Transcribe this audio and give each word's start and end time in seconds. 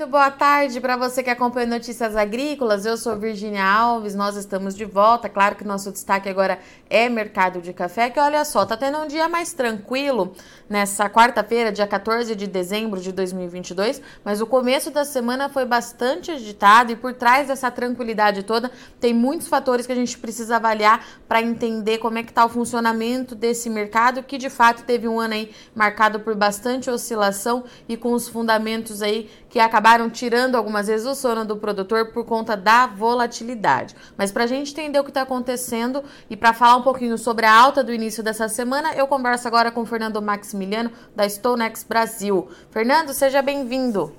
Muito 0.00 0.12
boa 0.12 0.30
tarde 0.30 0.80
para 0.80 0.96
você 0.96 1.22
que 1.22 1.28
acompanha 1.28 1.66
Notícias 1.66 2.16
Agrícolas. 2.16 2.86
Eu 2.86 2.96
sou 2.96 3.18
Virginia 3.18 3.62
Alves, 3.62 4.14
nós 4.14 4.34
estamos 4.34 4.74
de 4.74 4.86
volta. 4.86 5.28
Claro 5.28 5.56
que 5.56 5.62
nosso 5.62 5.92
destaque 5.92 6.26
agora 6.26 6.58
é 6.88 7.06
mercado 7.10 7.60
de 7.60 7.74
café, 7.74 8.08
que 8.08 8.18
olha 8.18 8.42
só, 8.46 8.64
tá 8.64 8.78
tendo 8.78 8.96
um 8.96 9.06
dia 9.06 9.28
mais 9.28 9.52
tranquilo 9.52 10.32
nessa 10.70 11.10
quarta-feira, 11.10 11.70
dia 11.70 11.86
14 11.86 12.34
de 12.34 12.46
dezembro 12.46 12.98
de 12.98 13.12
2022, 13.12 14.00
mas 14.24 14.40
o 14.40 14.46
começo 14.46 14.90
da 14.90 15.04
semana 15.04 15.50
foi 15.50 15.66
bastante 15.66 16.30
agitado 16.30 16.92
e 16.92 16.96
por 16.96 17.12
trás 17.12 17.48
dessa 17.48 17.70
tranquilidade 17.70 18.44
toda 18.44 18.70
tem 18.98 19.12
muitos 19.12 19.48
fatores 19.48 19.84
que 19.84 19.92
a 19.92 19.96
gente 19.96 20.16
precisa 20.16 20.56
avaliar 20.56 21.04
para 21.28 21.42
entender 21.42 21.98
como 21.98 22.16
é 22.16 22.22
que 22.22 22.32
tá 22.32 22.44
o 22.44 22.48
funcionamento 22.48 23.34
desse 23.34 23.68
mercado, 23.68 24.22
que 24.22 24.38
de 24.38 24.48
fato 24.48 24.82
teve 24.84 25.06
um 25.06 25.20
ano 25.20 25.34
aí 25.34 25.50
marcado 25.74 26.20
por 26.20 26.34
bastante 26.34 26.88
oscilação 26.88 27.64
e 27.86 27.96
com 27.98 28.12
os 28.12 28.28
fundamentos 28.28 29.02
aí 29.02 29.28
que 29.50 29.58
acabaram 29.58 30.08
tirando 30.08 30.54
algumas 30.54 30.86
vezes 30.86 31.06
o 31.06 31.14
sono 31.14 31.44
do 31.44 31.56
produtor 31.56 32.12
por 32.12 32.24
conta 32.24 32.56
da 32.56 32.86
volatilidade. 32.86 33.94
Mas 34.16 34.30
para 34.30 34.44
a 34.44 34.46
gente 34.46 34.70
entender 34.70 34.98
o 34.98 35.04
que 35.04 35.10
está 35.10 35.22
acontecendo 35.22 36.02
e 36.30 36.36
para 36.36 36.54
falar 36.54 36.76
um 36.76 36.82
pouquinho 36.82 37.18
sobre 37.18 37.44
a 37.44 37.52
alta 37.52 37.82
do 37.82 37.92
início 37.92 38.22
dessa 38.22 38.48
semana, 38.48 38.94
eu 38.94 39.06
converso 39.08 39.48
agora 39.48 39.72
com 39.72 39.84
Fernando 39.84 40.22
Maximiliano, 40.22 40.92
da 41.14 41.28
StoneX 41.28 41.84
Brasil. 41.84 42.48
Fernando, 42.70 43.12
seja 43.12 43.42
bem-vindo. 43.42 44.14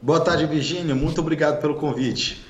Boa 0.00 0.20
tarde, 0.20 0.46
Virginia. 0.46 0.94
Muito 0.94 1.20
obrigado 1.20 1.60
pelo 1.60 1.74
convite. 1.74 2.49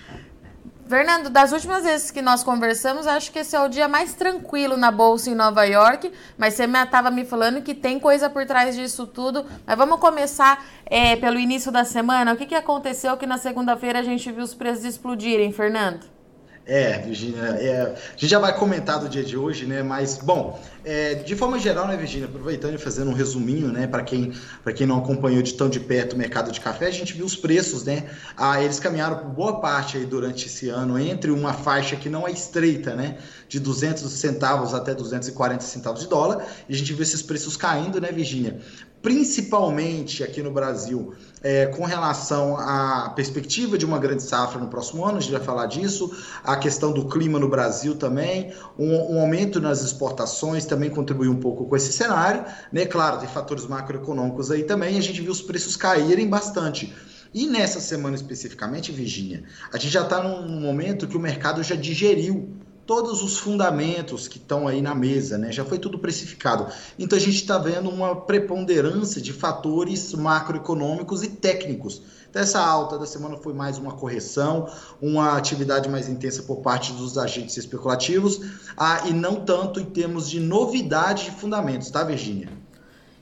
Fernando, 0.91 1.31
das 1.31 1.53
últimas 1.53 1.85
vezes 1.85 2.11
que 2.11 2.21
nós 2.21 2.43
conversamos, 2.43 3.07
acho 3.07 3.31
que 3.31 3.39
esse 3.39 3.55
é 3.55 3.61
o 3.61 3.69
dia 3.69 3.87
mais 3.87 4.13
tranquilo 4.13 4.77
na 4.77 4.91
bolsa 4.91 5.31
em 5.31 5.37
Nova 5.37 5.63
York, 5.63 6.11
mas 6.37 6.55
você 6.55 6.65
estava 6.65 7.13
me 7.13 7.25
falando 7.25 7.63
que 7.63 7.77
tem 7.77 8.01
coisa 8.01 8.29
por 8.29 8.45
trás 8.45 8.75
disso 8.75 9.07
tudo. 9.07 9.47
Mas 9.65 9.79
vamos 9.79 10.01
começar 10.01 10.67
é, 10.85 11.15
pelo 11.15 11.39
início 11.39 11.71
da 11.71 11.85
semana. 11.85 12.33
O 12.33 12.37
que, 12.37 12.45
que 12.45 12.57
aconteceu 12.57 13.17
que 13.17 13.25
na 13.25 13.39
segunda-feira 13.39 14.01
a 14.01 14.03
gente 14.03 14.33
viu 14.33 14.43
os 14.43 14.53
preços 14.53 14.85
explodirem, 14.85 15.53
Fernando? 15.53 16.20
É, 16.67 16.99
Virginia, 16.99 17.43
é, 17.59 17.83
a 17.83 18.11
gente 18.13 18.29
já 18.29 18.39
vai 18.39 18.57
comentar 18.57 19.01
do 19.01 19.09
dia 19.09 19.25
de 19.25 19.37
hoje, 19.37 19.67
né? 19.67 19.83
Mas, 19.83 20.19
bom, 20.19 20.61
é, 20.85 21.15
de 21.15 21.35
forma 21.35 21.59
geral, 21.59 21.89
né, 21.89 21.97
Virginia, 21.97 22.27
aproveitando 22.27 22.75
e 22.75 22.79
fazendo 22.79 23.11
um 23.11 23.15
resuminho, 23.15 23.69
né, 23.73 23.87
para 23.87 24.03
quem, 24.03 24.33
quem 24.77 24.87
não 24.87 24.99
acompanhou 24.99 25.43
de 25.43 25.55
tão 25.55 25.69
de 25.69 25.81
perto 25.81 26.13
o 26.13 26.17
mercado 26.17 26.53
de 26.53 26.61
café, 26.61 26.87
a 26.87 26.91
gente 26.91 27.13
viu 27.13 27.25
os 27.25 27.35
preços, 27.35 27.85
né? 27.85 28.09
Ah, 28.37 28.63
eles 28.63 28.79
caminharam 28.79 29.19
por 29.19 29.31
boa 29.31 29.61
parte 29.61 29.97
aí 29.97 30.05
durante 30.05 30.47
esse 30.47 30.69
ano 30.69 30.99
entre 30.99 31.31
uma 31.31 31.53
faixa 31.53 31.97
que 31.97 32.09
não 32.09 32.29
é 32.29 32.31
estreita, 32.31 32.95
né? 32.95 33.19
De 33.49 33.59
200 33.59 34.11
centavos 34.13 34.73
até 34.73 34.95
240 34.95 35.65
centavos 35.65 36.01
de 36.01 36.09
dólar, 36.09 36.47
e 36.69 36.75
a 36.75 36.77
gente 36.77 36.93
viu 36.93 37.03
esses 37.03 37.23
preços 37.23 37.57
caindo, 37.57 38.01
né, 38.01 38.13
Virginia? 38.13 38.61
Principalmente 39.03 40.23
aqui 40.23 40.43
no 40.43 40.51
Brasil, 40.51 41.15
é, 41.43 41.67
com 41.67 41.85
relação 41.85 42.57
à 42.57 43.11
perspectiva 43.17 43.79
de 43.79 43.87
uma 43.87 43.99
grande 43.99 44.23
safra 44.23 44.61
no 44.61 44.69
próximo 44.69 45.05
ano, 45.05 45.19
a 45.19 45.21
gente 45.21 45.33
vai 45.33 45.41
falar 45.41 45.67
disso, 45.67 46.15
a 46.45 46.57
questão 46.57 46.93
do 46.93 47.09
clima 47.09 47.39
no 47.39 47.49
Brasil 47.49 47.95
também, 47.95 48.53
um, 48.79 49.15
um 49.15 49.21
aumento 49.21 49.61
nas 49.61 49.83
exportações 49.83 50.67
também 50.67 50.91
contribuiu 50.91 51.33
um 51.33 51.41
pouco 51.41 51.65
com 51.65 51.77
esse 51.77 51.93
cenário, 51.93 52.45
né? 52.71 52.85
Claro, 52.85 53.19
tem 53.19 53.29
fatores 53.29 53.67
macroeconômicos 53.67 54.51
aí 54.51 54.65
também, 54.65 54.99
a 54.99 55.03
gente 55.03 55.21
viu 55.23 55.33
os 55.33 55.41
preços 55.41 55.77
caírem 55.77 56.29
bastante. 56.29 56.95
E 57.33 57.47
nessa 57.47 57.81
semana 57.81 58.17
especificamente, 58.17 58.91
Virginia, 58.91 59.45
a 59.73 59.79
gente 59.79 59.93
já 59.93 60.03
está 60.03 60.23
num 60.23 60.61
momento 60.61 61.07
que 61.07 61.17
o 61.17 61.21
mercado 61.21 61.63
já 61.63 61.77
digeriu 61.77 62.51
todos 62.91 63.23
os 63.23 63.39
fundamentos 63.39 64.27
que 64.27 64.37
estão 64.37 64.67
aí 64.67 64.83
na 64.83 64.97
mesa, 64.97 65.39
né? 65.39 65.53
Já 65.53 65.65
foi 65.65 65.79
tudo 65.79 65.97
precificado. 65.97 66.67
Então 66.99 67.17
a 67.17 67.21
gente 67.21 67.37
está 67.37 67.57
vendo 67.57 67.89
uma 67.89 68.17
preponderância 68.17 69.21
de 69.21 69.33
fatores 69.33 70.13
macroeconômicos 70.13 71.23
e 71.23 71.29
técnicos. 71.29 72.03
Então, 72.29 72.43
essa 72.43 72.59
alta 72.59 72.99
da 72.99 73.07
semana 73.07 73.37
foi 73.37 73.55
mais 73.55 73.79
uma 73.79 73.93
correção, 73.93 74.69
uma 75.01 75.37
atividade 75.37 75.89
mais 75.89 76.09
intensa 76.09 76.43
por 76.43 76.63
parte 76.63 76.93
dos 76.93 77.17
agentes 77.17 77.57
especulativos, 77.57 78.41
ah, 78.77 79.03
e 79.07 79.13
não 79.13 79.45
tanto 79.45 79.79
em 79.79 79.85
termos 79.85 80.29
de 80.29 80.41
novidade 80.41 81.27
de 81.27 81.31
fundamentos, 81.31 81.93
tá, 81.93 82.03
Virginia? 82.03 82.49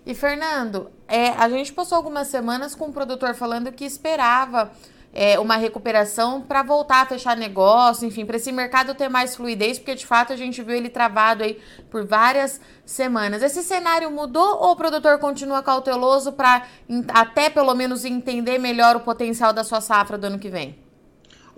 E 0.06 0.14
Fernando, 0.14 0.90
é, 1.06 1.28
a 1.28 1.46
gente 1.50 1.74
passou 1.74 1.96
algumas 1.96 2.28
semanas 2.28 2.74
com 2.74 2.86
o 2.86 2.92
produtor 2.92 3.34
falando 3.34 3.70
que 3.70 3.84
esperava 3.84 4.70
é, 5.12 5.38
uma 5.38 5.56
recuperação 5.56 6.40
para 6.40 6.62
voltar 6.62 7.02
a 7.02 7.06
fechar 7.06 7.36
negócio, 7.36 8.06
enfim, 8.06 8.24
para 8.24 8.36
esse 8.36 8.52
mercado 8.52 8.94
ter 8.94 9.08
mais 9.08 9.34
fluidez, 9.34 9.78
porque 9.78 9.94
de 9.94 10.06
fato 10.06 10.32
a 10.32 10.36
gente 10.36 10.62
viu 10.62 10.74
ele 10.74 10.88
travado 10.88 11.42
aí 11.42 11.58
por 11.90 12.06
várias 12.06 12.60
semanas. 12.84 13.42
Esse 13.42 13.62
cenário 13.62 14.10
mudou 14.10 14.62
ou 14.62 14.72
o 14.72 14.76
produtor 14.76 15.18
continua 15.18 15.62
cauteloso 15.62 16.32
para 16.32 16.66
até 17.08 17.50
pelo 17.50 17.74
menos 17.74 18.04
entender 18.04 18.58
melhor 18.58 18.96
o 18.96 19.00
potencial 19.00 19.52
da 19.52 19.64
sua 19.64 19.80
safra 19.80 20.18
do 20.18 20.26
ano 20.26 20.38
que 20.38 20.48
vem? 20.48 20.87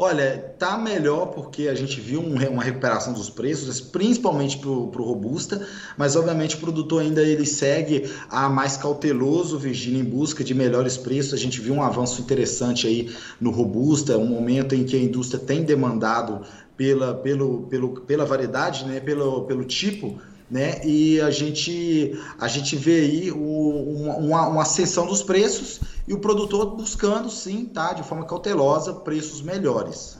Olha, 0.03 0.55
tá 0.59 0.79
melhor 0.79 1.27
porque 1.27 1.69
a 1.69 1.75
gente 1.75 2.01
viu 2.01 2.23
um, 2.23 2.35
uma 2.49 2.63
recuperação 2.63 3.13
dos 3.13 3.29
preços, 3.29 3.83
principalmente 3.83 4.57
para 4.57 4.71
o 4.71 5.05
robusta, 5.05 5.61
mas 5.95 6.17
obviamente 6.17 6.57
o 6.57 6.59
produtor 6.59 7.03
ainda 7.03 7.23
ele 7.23 7.45
segue 7.45 8.11
a 8.31 8.49
mais 8.49 8.79
cauteloso, 8.79 9.59
Virginia, 9.59 10.01
em 10.01 10.05
busca 10.05 10.43
de 10.43 10.55
melhores 10.55 10.97
preços. 10.97 11.35
A 11.35 11.37
gente 11.37 11.61
viu 11.61 11.75
um 11.75 11.83
avanço 11.83 12.19
interessante 12.23 12.87
aí 12.87 13.15
no 13.39 13.51
robusta, 13.51 14.17
um 14.17 14.25
momento 14.25 14.75
em 14.75 14.85
que 14.85 14.97
a 14.97 14.99
indústria 14.99 15.39
tem 15.39 15.65
demandado 15.65 16.47
pela, 16.79 17.13
pelo, 17.13 17.65
pelo, 17.65 18.01
pela 18.01 18.25
variedade, 18.25 18.87
né, 18.87 19.01
pelo, 19.01 19.43
pelo 19.43 19.67
tipo 19.67 20.19
né? 20.51 20.85
E 20.85 21.21
a 21.21 21.31
gente, 21.31 22.19
a 22.39 22.49
gente 22.49 22.75
vê 22.77 23.01
aí 23.01 23.31
o, 23.31 24.17
uma, 24.19 24.49
uma 24.49 24.63
ascensão 24.63 25.07
dos 25.07 25.23
preços 25.23 25.81
e 26.09 26.13
o 26.13 26.19
produtor 26.19 26.77
buscando, 26.77 27.31
sim, 27.31 27.65
tá, 27.67 27.93
de 27.93 28.03
forma 28.03 28.27
cautelosa, 28.27 28.95
preços 28.95 29.41
melhores. 29.43 30.19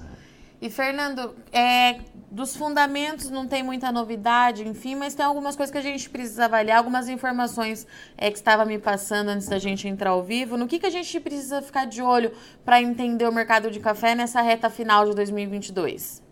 E 0.63 0.69
Fernando, 0.69 1.35
é, 1.51 2.01
dos 2.31 2.55
fundamentos 2.55 3.31
não 3.31 3.47
tem 3.47 3.63
muita 3.63 3.91
novidade, 3.91 4.67
enfim, 4.69 4.95
mas 4.95 5.15
tem 5.15 5.25
algumas 5.25 5.57
coisas 5.57 5.73
que 5.73 5.79
a 5.79 5.83
gente 5.83 6.09
precisa 6.11 6.45
avaliar, 6.45 6.79
algumas 6.79 7.09
informações 7.09 7.87
é, 8.17 8.31
que 8.31 8.37
estava 8.37 8.67
me 8.67 8.79
passando 8.79 9.31
antes 9.31 9.49
da 9.49 9.59
gente 9.59 9.89
entrar 9.89 10.11
ao 10.11 10.23
vivo. 10.23 10.59
No 10.59 10.69
que, 10.69 10.79
que 10.79 10.87
a 10.87 10.91
gente 10.91 11.19
precisa 11.19 11.63
ficar 11.63 11.87
de 11.87 12.03
olho 12.03 12.31
para 12.63 12.81
entender 12.81 13.27
o 13.27 13.33
mercado 13.33 13.71
de 13.71 13.81
café 13.81 14.15
nessa 14.15 14.43
reta 14.43 14.69
final 14.69 15.07
de 15.07 15.15
2022? 15.15 16.30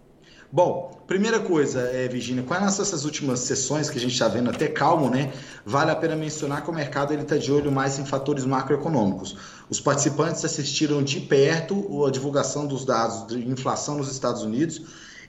Bom, 0.51 1.03
primeira 1.07 1.41
coisa, 1.41 1.81
é, 1.81 2.09
Virginia, 2.09 2.43
com 2.43 2.55
essas 2.55 3.05
últimas 3.05 3.41
sessões 3.41 3.91
que 3.91 3.99
a 3.99 4.01
gente 4.01 4.13
está 4.13 4.29
vendo 4.29 4.49
até 4.49 4.67
calmo, 4.67 5.11
né? 5.11 5.31
Vale 5.65 5.91
a 5.91 5.97
pena 5.97 6.17
mencionar 6.17 6.65
que 6.65 6.71
o 6.71 6.73
mercado 6.73 7.13
está 7.13 7.37
de 7.37 7.53
olho 7.53 7.71
mais 7.71 7.99
em 7.99 8.07
fatores 8.07 8.47
macroeconômicos. 8.47 9.37
Os 9.69 9.79
participantes 9.79 10.43
assistiram 10.43 11.03
de 11.03 11.21
perto 11.21 12.07
a 12.07 12.11
divulgação 12.11 12.67
dos 12.67 12.87
dados 12.87 13.27
de 13.27 13.47
inflação 13.47 13.99
nos 13.99 14.11
Estados 14.11 14.43
Unidos 14.43 14.81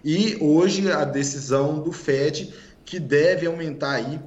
e 0.06 0.38
hoje 0.40 0.90
a 0.90 1.03
decisão 1.03 1.80
do 1.80 1.91
Fed 1.91 2.53
que 2.86 2.97
deve 2.97 3.46
aumentar 3.46 3.96
aí 3.96 4.22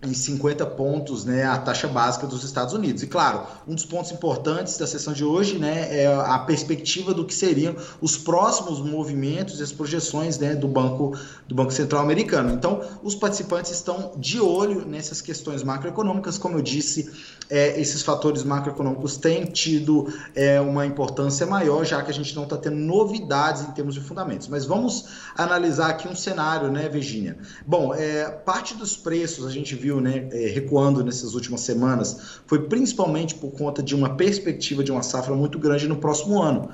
em 0.00 0.14
50 0.14 0.64
pontos 0.66 1.24
né, 1.24 1.44
a 1.44 1.58
taxa 1.58 1.88
básica 1.88 2.26
dos 2.26 2.44
Estados 2.44 2.72
Unidos. 2.72 3.02
E 3.02 3.06
claro, 3.06 3.42
um 3.66 3.74
dos 3.74 3.84
pontos 3.84 4.12
importantes 4.12 4.78
da 4.78 4.86
sessão 4.86 5.12
de 5.12 5.24
hoje 5.24 5.58
né, 5.58 6.02
é 6.02 6.06
a 6.06 6.38
perspectiva 6.38 7.12
do 7.12 7.24
que 7.24 7.34
seriam 7.34 7.74
os 8.00 8.16
próximos 8.16 8.80
movimentos 8.80 9.58
e 9.58 9.62
as 9.62 9.72
projeções 9.72 10.38
né, 10.38 10.54
do 10.54 10.68
Banco 10.68 11.18
do 11.48 11.54
Banco 11.54 11.72
Central 11.72 12.02
Americano. 12.02 12.52
Então, 12.52 12.80
os 13.02 13.14
participantes 13.14 13.72
estão 13.72 14.12
de 14.16 14.40
olho 14.40 14.84
nessas 14.86 15.20
questões 15.20 15.64
macroeconômicas, 15.64 16.38
como 16.38 16.58
eu 16.58 16.62
disse, 16.62 17.10
é, 17.50 17.80
esses 17.80 18.02
fatores 18.02 18.44
macroeconômicos 18.44 19.16
têm 19.16 19.46
tido 19.46 20.12
é, 20.34 20.60
uma 20.60 20.86
importância 20.86 21.46
maior, 21.46 21.84
já 21.84 22.02
que 22.02 22.10
a 22.10 22.14
gente 22.14 22.36
não 22.36 22.44
está 22.44 22.56
tendo 22.56 22.76
novidades 22.76 23.62
em 23.62 23.72
termos 23.72 23.94
de 23.94 24.00
fundamentos. 24.00 24.46
Mas 24.46 24.64
vamos 24.64 25.06
analisar 25.36 25.90
aqui 25.90 26.06
um 26.06 26.14
cenário, 26.14 26.70
né, 26.70 26.88
Virginia? 26.88 27.38
Bom, 27.66 27.94
é, 27.94 28.30
parte 28.30 28.74
dos 28.74 28.96
preços 28.96 29.46
a 29.46 29.50
gente 29.50 29.74
viu 29.74 29.87
viu 29.88 30.00
né, 30.00 30.28
é, 30.32 30.48
recuando 30.48 31.02
nessas 31.02 31.34
últimas 31.34 31.62
semanas 31.62 32.40
foi 32.46 32.68
principalmente 32.68 33.34
por 33.34 33.50
conta 33.52 33.82
de 33.82 33.94
uma 33.94 34.16
perspectiva 34.16 34.84
de 34.84 34.92
uma 34.92 35.02
safra 35.02 35.34
muito 35.34 35.58
grande 35.58 35.88
no 35.88 35.96
próximo 35.96 36.40
ano. 36.40 36.68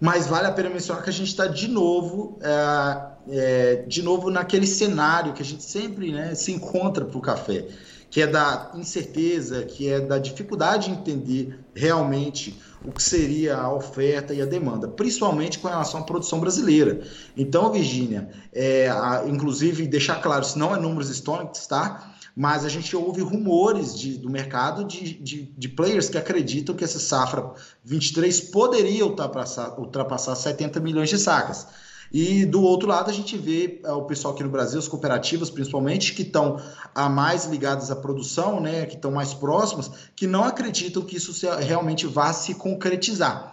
Mas 0.00 0.26
vale 0.26 0.48
a 0.48 0.52
pena 0.52 0.68
mencionar 0.68 1.04
que 1.04 1.10
a 1.10 1.12
gente 1.12 1.28
está 1.28 1.46
de 1.46 1.68
novo, 1.68 2.36
é, 2.42 3.00
é, 3.30 3.76
de 3.86 4.02
novo 4.02 4.30
naquele 4.30 4.66
cenário 4.66 5.32
que 5.32 5.42
a 5.42 5.44
gente 5.44 5.62
sempre 5.62 6.10
né, 6.10 6.34
se 6.34 6.50
encontra 6.50 7.04
para 7.04 7.16
o 7.16 7.20
café, 7.20 7.68
que 8.10 8.20
é 8.20 8.26
da 8.26 8.72
incerteza, 8.74 9.62
que 9.62 9.88
é 9.88 10.00
da 10.00 10.18
dificuldade 10.18 10.86
de 10.86 10.94
entender 10.98 11.60
realmente 11.72 12.60
o 12.84 12.90
que 12.90 13.02
seria 13.02 13.56
a 13.56 13.72
oferta 13.72 14.34
e 14.34 14.42
a 14.42 14.44
demanda, 14.44 14.88
principalmente 14.88 15.60
com 15.60 15.68
relação 15.68 16.00
à 16.00 16.02
produção 16.02 16.40
brasileira. 16.40 17.02
Então, 17.36 17.70
Virgínia, 17.70 18.28
é, 18.52 18.88
inclusive 19.28 19.86
deixar 19.86 20.20
claro, 20.20 20.44
se 20.44 20.58
não 20.58 20.74
é 20.74 20.80
números 20.80 21.10
históricos, 21.10 21.64
tá? 21.68 22.12
Mas 22.34 22.64
a 22.64 22.68
gente 22.68 22.96
ouve 22.96 23.20
rumores 23.20 23.98
de, 23.98 24.16
do 24.16 24.30
mercado 24.30 24.84
de, 24.84 25.14
de, 25.14 25.42
de, 25.56 25.68
players 25.68 26.08
que 26.08 26.16
acreditam 26.16 26.74
que 26.74 26.82
essa 26.82 26.98
safra 26.98 27.52
23 27.84 28.40
poderia 28.40 29.04
ultrapassar, 29.04 29.78
ultrapassar 29.78 30.34
70 30.34 30.80
milhões 30.80 31.10
de 31.10 31.18
sacas. 31.18 31.66
E 32.12 32.44
do 32.44 32.62
outro 32.62 32.88
lado, 32.88 33.08
a 33.08 33.12
gente 33.12 33.38
vê 33.38 33.80
é, 33.82 33.92
o 33.92 34.02
pessoal 34.02 34.34
aqui 34.34 34.42
no 34.42 34.50
Brasil, 34.50 34.78
as 34.78 34.86
cooperativas 34.86 35.48
principalmente, 35.48 36.12
que 36.12 36.22
estão 36.22 36.60
a 36.94 37.08
mais 37.08 37.46
ligadas 37.46 37.90
à 37.90 37.96
produção, 37.96 38.60
né, 38.60 38.84
que 38.84 38.96
estão 38.96 39.10
mais 39.10 39.32
próximas, 39.32 39.90
que 40.14 40.26
não 40.26 40.44
acreditam 40.44 41.02
que 41.02 41.16
isso 41.16 41.34
realmente 41.58 42.06
vá 42.06 42.32
se 42.32 42.54
concretizar. 42.54 43.51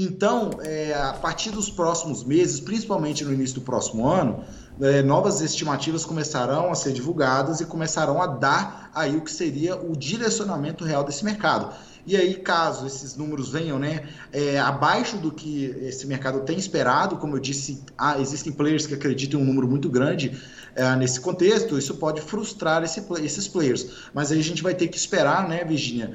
Então, 0.00 0.50
é, 0.62 0.94
a 0.94 1.12
partir 1.12 1.50
dos 1.50 1.68
próximos 1.68 2.22
meses, 2.22 2.60
principalmente 2.60 3.24
no 3.24 3.32
início 3.32 3.56
do 3.56 3.62
próximo 3.62 4.06
ano, 4.06 4.44
é, 4.80 5.02
novas 5.02 5.40
estimativas 5.40 6.04
começarão 6.04 6.70
a 6.70 6.76
ser 6.76 6.92
divulgadas 6.92 7.60
e 7.60 7.66
começarão 7.66 8.22
a 8.22 8.28
dar 8.28 8.92
aí 8.94 9.16
o 9.16 9.22
que 9.22 9.32
seria 9.32 9.74
o 9.74 9.96
direcionamento 9.96 10.84
real 10.84 11.02
desse 11.02 11.24
mercado. 11.24 11.74
E 12.08 12.16
aí, 12.16 12.36
caso 12.36 12.86
esses 12.86 13.14
números 13.16 13.50
venham 13.50 13.78
né, 13.78 14.08
é, 14.32 14.58
abaixo 14.58 15.18
do 15.18 15.30
que 15.30 15.66
esse 15.82 16.06
mercado 16.06 16.40
tem 16.40 16.56
esperado, 16.56 17.18
como 17.18 17.36
eu 17.36 17.38
disse, 17.38 17.82
há, 17.98 18.18
existem 18.18 18.50
players 18.50 18.86
que 18.86 18.94
acreditam 18.94 19.38
em 19.38 19.42
um 19.42 19.46
número 19.46 19.68
muito 19.68 19.90
grande 19.90 20.40
é, 20.74 20.96
nesse 20.96 21.20
contexto, 21.20 21.76
isso 21.76 21.94
pode 21.96 22.22
frustrar 22.22 22.82
esse, 22.82 23.04
esses 23.22 23.46
players. 23.46 24.08
Mas 24.14 24.32
aí 24.32 24.38
a 24.38 24.42
gente 24.42 24.62
vai 24.62 24.74
ter 24.74 24.88
que 24.88 24.96
esperar, 24.96 25.46
né, 25.46 25.62
Virginia, 25.64 26.14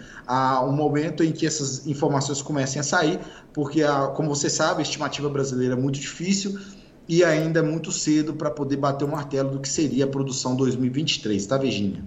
um 0.64 0.72
momento 0.72 1.24
em 1.24 1.32
que 1.32 1.46
essas 1.46 1.86
informações 1.86 2.42
comecem 2.42 2.80
a 2.80 2.84
sair, 2.84 3.20
porque, 3.54 3.84
a, 3.84 4.08
como 4.08 4.30
você 4.34 4.50
sabe, 4.50 4.80
a 4.80 4.82
estimativa 4.82 5.30
brasileira 5.30 5.76
é 5.76 5.78
muito 5.78 6.00
difícil 6.00 6.60
e 7.08 7.24
ainda 7.24 7.60
é 7.60 7.64
muito 7.64 7.92
cedo 7.92 8.34
para 8.34 8.50
poder 8.50 8.78
bater 8.78 9.06
o 9.06 9.10
martelo 9.10 9.52
do 9.52 9.60
que 9.60 9.70
seria 9.70 10.06
a 10.06 10.08
produção 10.08 10.56
2023, 10.56 11.46
tá, 11.46 11.56
Virginia? 11.56 12.04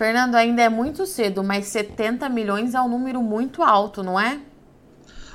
Fernando, 0.00 0.34
ainda 0.34 0.62
é 0.62 0.68
muito 0.70 1.04
cedo, 1.04 1.44
mas 1.44 1.66
70 1.66 2.26
milhões 2.30 2.74
é 2.74 2.80
um 2.80 2.88
número 2.88 3.22
muito 3.22 3.62
alto, 3.62 4.02
não 4.02 4.18
é? 4.18 4.40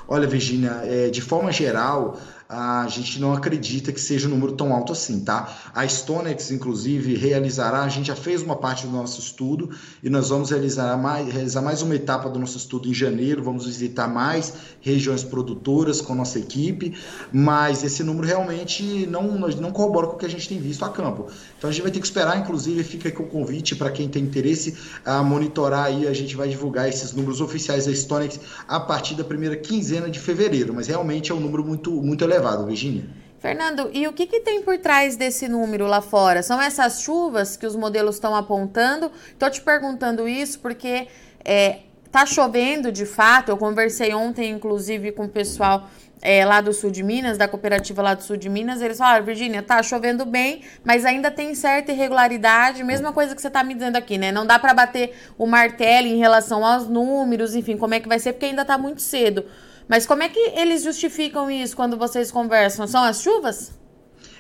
Olha, 0.08 0.28
Virginia, 0.28 0.82
é, 0.84 1.12
de 1.12 1.22
forma 1.22 1.52
geral, 1.52 2.18
a 2.48 2.86
gente 2.88 3.20
não 3.20 3.34
acredita 3.34 3.92
que 3.92 4.00
seja 4.00 4.28
um 4.28 4.32
número 4.32 4.52
tão 4.52 4.74
alto 4.74 4.92
assim, 4.92 5.20
tá? 5.22 5.72
A 5.74 5.86
Stonex, 5.88 6.52
inclusive, 6.52 7.16
realizará, 7.16 7.82
a 7.82 7.90
gente 7.90 8.08
já 8.08 8.16
fez 8.16 8.44
uma 8.44 8.56
parte 8.56 8.86
do 8.86 8.94
nosso 8.94 9.20
estudo 9.20 9.72
e 10.04 10.10
nós 10.12 10.30
vamos 10.30 10.52
realizar 10.52 10.96
mais, 10.96 11.28
realizar 11.28 11.62
mais 11.62 11.82
uma 11.82 11.96
etapa 11.96 12.30
do 12.30 12.38
nosso 12.38 12.58
estudo 12.58 12.88
em 12.88 12.94
janeiro, 12.94 13.44
vamos 13.44 13.66
visitar 13.66 14.08
mais 14.08 14.54
regiões 14.80 15.24
produtoras 15.24 16.02
com 16.02 16.14
nossa 16.14 16.38
equipe, 16.38 16.96
mas 17.34 17.84
esse 17.84 18.04
número 18.04 18.28
realmente 18.28 19.08
não, 19.08 19.24
não 19.24 19.72
corrobora 19.72 20.08
com 20.08 20.14
o 20.14 20.18
que 20.18 20.26
a 20.26 20.30
gente 20.30 20.48
tem 20.48 20.60
visto 20.60 20.86
a 20.86 20.90
campo. 20.90 21.28
Então 21.58 21.68
a 21.68 21.74
gente 21.74 21.82
vai 21.82 21.92
ter 21.92 22.00
que 22.00 22.06
esperar, 22.06 22.38
inclusive, 22.38 22.84
fica 22.84 23.10
aqui 23.10 23.22
o 23.22 23.26
convite 23.26 23.76
para 23.76 23.90
quem 23.90 24.08
tem 24.08 24.22
interesse 24.22 24.78
a 25.04 25.24
monitorar 25.24 25.86
aí, 25.86 26.08
a 26.08 26.14
gente 26.14 26.36
vai 26.36 26.48
divulgar 26.48 26.88
esses 26.88 27.12
números 27.12 27.42
oficiais 27.42 27.88
da 27.88 27.92
Stonex 27.92 28.40
a 28.68 28.80
partir 28.80 29.16
da 29.16 29.24
primeira 29.24 29.56
quinzena 29.56 30.12
de 30.12 30.20
fevereiro, 30.20 30.76
mas 30.76 30.86
realmente 30.88 31.32
é 31.32 31.36
um 31.36 31.40
número 31.40 31.66
muito, 31.66 31.92
muito 31.92 32.24
elevado 32.24 32.35
elevado, 32.36 32.66
Virginia. 32.66 33.06
Fernando, 33.40 33.90
e 33.94 34.08
o 34.08 34.14
que, 34.14 34.26
que, 34.26 34.40
tem 34.40 34.62
por 34.64 34.78
trás 34.80 35.16
desse 35.16 35.48
número 35.48 35.86
lá 35.86 36.02
fora? 36.02 36.42
São 36.42 36.60
essas 36.60 37.02
chuvas 37.02 37.56
que 37.56 37.66
os 37.66 37.76
modelos 37.76 38.16
estão 38.16 38.36
apontando? 38.36 39.12
Estou 39.32 39.50
te 39.52 39.62
perguntando 39.62 40.28
isso 40.28 40.60
porque 40.60 41.08
é, 41.44 41.80
tá 42.12 42.26
chovendo 42.26 42.92
de 42.92 43.06
fato. 43.06 43.50
Eu 43.50 43.58
conversei 43.58 44.14
ontem, 44.16 44.50
inclusive, 44.50 45.12
com 45.12 45.26
o 45.26 45.30
pessoal 45.30 45.88
é, 46.22 46.44
lá 46.44 46.60
do 46.60 46.74
sul 46.74 46.90
de 46.90 47.04
Minas, 47.04 47.38
da 47.38 47.48
cooperativa 47.48 48.02
lá 48.02 48.16
do 48.16 48.24
sul 48.24 48.36
de 48.36 48.50
Minas. 48.50 48.82
Eles 48.82 48.98
falaram, 48.98 49.24
Virginia, 49.24 49.62
tá 49.62 49.84
chovendo 49.84 50.26
bem, 50.26 50.64
mas 50.84 51.06
ainda 51.06 51.30
tem 51.30 51.54
certa 51.54 51.92
irregularidade. 51.92 52.84
Mesma 52.84 53.14
coisa 53.14 53.36
que 53.36 53.42
você 53.42 53.50
tá 53.52 53.64
me 53.64 53.76
dizendo 53.76 53.96
aqui, 53.96 54.18
né? 54.18 54.32
Não 54.32 54.44
dá 54.44 54.58
para 54.58 54.74
bater 54.74 55.14
o 55.38 55.46
martelo 55.46 56.08
em 56.08 56.18
relação 56.18 56.66
aos 56.66 56.88
números, 56.88 57.54
enfim, 57.54 57.78
como 57.78 57.94
é 57.94 58.00
que 58.00 58.08
vai 58.08 58.18
ser, 58.18 58.34
porque 58.34 58.48
ainda 58.48 58.66
tá 58.66 58.76
muito 58.76 59.04
cedo. 59.04 59.46
Mas 59.88 60.06
como 60.06 60.24
é 60.24 60.30
que 60.30 60.40
eles 60.40 60.84
justificam 60.84 61.50
isso 61.50 61.76
quando 61.76 61.98
vocês 61.98 62.32
conversam? 62.32 62.88
São 62.88 63.04
as 63.04 63.22
chuvas? 63.22 63.72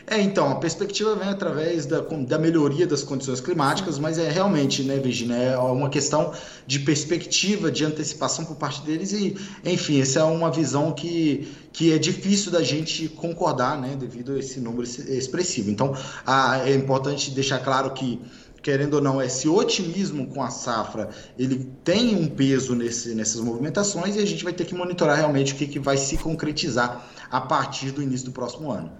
É, 0.07 0.21
então, 0.21 0.51
a 0.51 0.55
perspectiva 0.55 1.15
vem 1.15 1.29
através 1.29 1.87
da, 1.87 1.99
da 1.99 2.37
melhoria 2.37 2.85
das 2.85 3.01
condições 3.01 3.41
climáticas, 3.41 3.97
mas 3.97 4.19
é 4.19 4.29
realmente, 4.29 4.83
né, 4.83 4.99
Virginia, 4.99 5.35
é 5.35 5.57
uma 5.57 5.89
questão 5.89 6.31
de 6.67 6.79
perspectiva, 6.79 7.71
de 7.71 7.83
antecipação 7.83 8.45
por 8.45 8.55
parte 8.55 8.83
deles 8.83 9.11
e, 9.13 9.35
enfim, 9.65 9.99
essa 9.99 10.19
é 10.19 10.23
uma 10.23 10.51
visão 10.51 10.91
que, 10.91 11.51
que 11.73 11.91
é 11.91 11.97
difícil 11.97 12.51
da 12.51 12.61
gente 12.61 13.09
concordar, 13.09 13.81
né, 13.81 13.95
devido 13.99 14.33
a 14.33 14.39
esse 14.39 14.59
número 14.59 14.83
expressivo. 14.83 15.71
Então, 15.71 15.95
a, 16.23 16.59
é 16.69 16.75
importante 16.75 17.31
deixar 17.31 17.57
claro 17.57 17.91
que 17.91 18.21
querendo 18.65 18.95
ou 18.95 19.01
não, 19.01 19.21
esse 19.21 19.47
otimismo 19.47 20.25
com 20.25 20.41
a 20.41 20.49
safra, 20.49 21.09
ele 21.37 21.71
tem 21.83 22.15
um 22.15 22.27
peso 22.27 22.73
nesse, 22.73 23.13
nessas 23.13 23.39
movimentações 23.39 24.15
e 24.15 24.19
a 24.19 24.25
gente 24.25 24.43
vai 24.43 24.53
ter 24.53 24.65
que 24.65 24.73
monitorar 24.73 25.17
realmente 25.17 25.53
o 25.53 25.55
que, 25.55 25.67
que 25.67 25.77
vai 25.77 25.97
se 25.97 26.17
concretizar 26.17 27.07
a 27.29 27.39
partir 27.39 27.91
do 27.91 28.01
início 28.01 28.25
do 28.25 28.31
próximo 28.31 28.71
ano. 28.71 28.91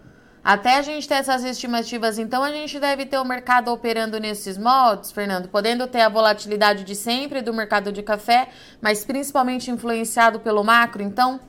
Até 0.44 0.78
a 0.78 0.84
gente 0.84 1.08
ter 1.08 1.16
essas 1.16 1.44
estimativas, 1.44 2.20
então 2.20 2.44
a 2.44 2.52
gente 2.52 2.80
deve 2.80 3.08
ter 3.08 3.18
o 3.18 3.26
mercado 3.26 3.72
operando 3.72 4.20
nesses 4.20 4.56
moldes, 4.56 5.12
Fernando, 5.12 5.50
podendo 5.50 5.88
ter 5.88 6.02
a 6.02 6.10
volatilidade 6.10 6.84
de 6.84 6.96
sempre 6.96 7.42
do 7.42 7.52
mercado 7.52 7.92
de 7.92 8.04
café, 8.04 8.50
mas 8.80 9.04
principalmente 9.04 9.72
influenciado 9.72 10.40
pelo 10.42 10.64
macro, 10.64 11.02
então? 11.02 11.40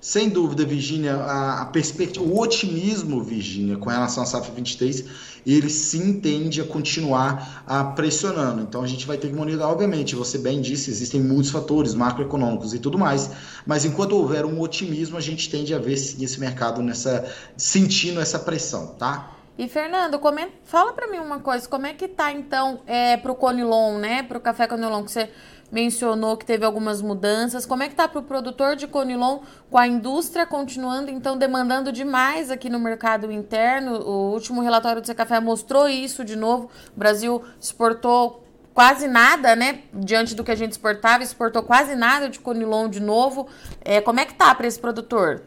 Sem 0.00 0.28
dúvida, 0.28 0.64
Virginia, 0.64 1.14
a, 1.16 1.62
a 1.62 1.66
perspectiva, 1.66 2.24
o 2.24 2.38
otimismo, 2.38 3.22
Virginia, 3.22 3.76
com 3.76 3.90
relação 3.90 4.22
à 4.22 4.26
safra 4.26 4.52
23, 4.54 5.04
ele 5.46 5.68
sim 5.68 6.20
tende 6.20 6.60
a 6.60 6.64
continuar 6.64 7.64
a 7.66 7.82
pressionando. 7.84 8.62
Então 8.62 8.82
a 8.82 8.86
gente 8.86 9.06
vai 9.06 9.16
ter 9.16 9.28
que 9.28 9.34
monitorar, 9.34 9.70
obviamente, 9.70 10.14
você 10.14 10.38
bem 10.38 10.60
disse, 10.60 10.90
existem 10.90 11.20
muitos 11.20 11.50
fatores 11.50 11.94
macroeconômicos 11.94 12.74
e 12.74 12.78
tudo 12.78 12.98
mais, 12.98 13.30
mas 13.66 13.84
enquanto 13.84 14.12
houver 14.12 14.44
um 14.44 14.60
otimismo, 14.60 15.16
a 15.16 15.20
gente 15.20 15.50
tende 15.50 15.74
a 15.74 15.78
ver 15.78 15.94
esse 15.94 16.38
mercado 16.38 16.82
nessa 16.82 17.30
sentindo 17.56 18.20
essa 18.20 18.38
pressão, 18.38 18.94
tá? 18.98 19.34
E 19.58 19.66
Fernando, 19.66 20.20
comenta, 20.20 20.52
fala 20.62 20.92
para 20.92 21.08
mim 21.08 21.18
uma 21.18 21.40
coisa, 21.40 21.68
como 21.68 21.84
é 21.84 21.92
que 21.92 22.06
tá 22.06 22.30
então 22.30 22.80
é, 22.86 23.16
para 23.16 23.32
o 23.32 23.34
Conilon, 23.34 23.98
né? 23.98 24.22
Para 24.22 24.38
o 24.38 24.40
café 24.40 24.68
Conilon 24.68 25.02
que 25.02 25.10
você 25.10 25.28
mencionou 25.70 26.36
que 26.36 26.46
teve 26.46 26.64
algumas 26.64 27.02
mudanças. 27.02 27.66
Como 27.66 27.82
é 27.82 27.86
que 27.86 27.92
está 27.92 28.08
para 28.08 28.20
o 28.20 28.22
produtor 28.22 28.76
de 28.76 28.86
Conilon 28.86 29.40
com 29.70 29.78
a 29.78 29.86
indústria 29.86 30.46
continuando 30.46 31.10
então 31.10 31.36
demandando 31.36 31.92
demais 31.92 32.50
aqui 32.50 32.68
no 32.68 32.78
mercado 32.78 33.30
interno? 33.30 34.00
O 34.00 34.32
último 34.32 34.60
relatório 34.60 35.00
do 35.00 35.06
Secafé 35.06 35.40
mostrou 35.40 35.88
isso 35.88 36.24
de 36.24 36.36
novo. 36.36 36.70
O 36.96 36.98
Brasil 36.98 37.42
exportou 37.60 38.44
quase 38.72 39.08
nada, 39.08 39.56
né? 39.56 39.80
Diante 39.92 40.34
do 40.34 40.44
que 40.44 40.52
a 40.52 40.56
gente 40.56 40.72
exportava, 40.72 41.22
exportou 41.22 41.62
quase 41.62 41.96
nada 41.96 42.28
de 42.28 42.38
Conilon 42.38 42.88
de 42.88 43.00
novo. 43.00 43.48
É, 43.84 44.00
como 44.00 44.20
é 44.20 44.24
que 44.24 44.34
tá 44.34 44.54
para 44.54 44.66
esse 44.66 44.78
produtor? 44.78 45.42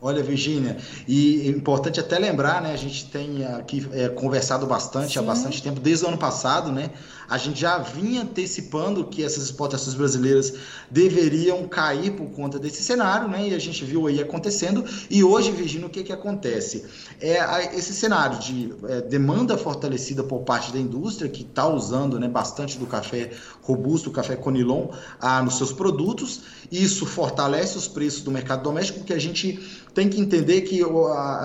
Olha, 0.00 0.22
Virgínia, 0.22 0.76
e 1.08 1.48
é 1.48 1.50
importante 1.50 1.98
até 1.98 2.18
lembrar, 2.18 2.60
né? 2.60 2.72
A 2.72 2.76
gente 2.76 3.06
tem 3.06 3.44
aqui 3.46 3.88
é, 3.92 4.08
conversado 4.08 4.66
bastante 4.66 5.14
Sim. 5.14 5.18
há 5.20 5.22
bastante 5.22 5.62
tempo, 5.62 5.80
desde 5.80 6.04
o 6.04 6.08
ano 6.08 6.18
passado, 6.18 6.70
né? 6.70 6.90
A 7.28 7.38
gente 7.38 7.58
já 7.60 7.78
vinha 7.78 8.22
antecipando 8.22 9.04
que 9.06 9.24
essas 9.24 9.44
exportações 9.44 9.94
brasileiras 9.94 10.54
deveriam 10.90 11.66
cair 11.66 12.12
por 12.12 12.26
conta 12.30 12.58
desse 12.58 12.82
cenário, 12.82 13.26
né? 13.26 13.48
E 13.48 13.54
a 13.54 13.58
gente 13.58 13.84
viu 13.84 14.06
aí 14.06 14.20
acontecendo. 14.20 14.84
E 15.10 15.24
hoje, 15.24 15.50
Virgínia, 15.50 15.86
o 15.86 15.90
que, 15.90 16.04
que 16.04 16.12
acontece? 16.12 16.84
É 17.20 17.74
esse 17.76 17.94
cenário 17.94 18.38
de 18.38 18.74
é, 18.88 19.00
demanda 19.00 19.56
fortalecida 19.56 20.22
por 20.22 20.40
parte 20.42 20.72
da 20.72 20.78
indústria, 20.78 21.28
que 21.28 21.42
está 21.42 21.66
usando 21.66 22.20
né, 22.20 22.28
bastante 22.28 22.78
do 22.78 22.86
café 22.86 23.32
robusto, 23.62 24.10
o 24.10 24.12
café 24.12 24.36
Conilon, 24.36 24.88
ah, 25.20 25.42
nos 25.42 25.56
seus 25.56 25.72
produtos. 25.72 26.42
Isso 26.70 27.06
fortalece 27.06 27.76
os 27.76 27.88
preços 27.88 28.22
do 28.22 28.30
mercado 28.30 28.62
doméstico, 28.62 29.00
porque 29.00 29.14
a 29.14 29.18
gente 29.18 29.60
tem 29.96 30.10
que 30.10 30.20
entender 30.20 30.60
que 30.60 30.82